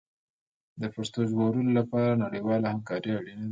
[0.81, 3.49] د پښتو د ژغورلو لپاره نړیواله همکاري اړینه ده.